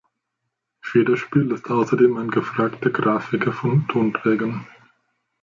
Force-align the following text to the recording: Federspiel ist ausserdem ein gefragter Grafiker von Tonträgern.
Federspiel 0.81 1.51
ist 1.51 1.69
ausserdem 1.69 2.17
ein 2.17 2.31
gefragter 2.31 2.89
Grafiker 2.89 3.51
von 3.53 3.87
Tonträgern. 3.87 4.65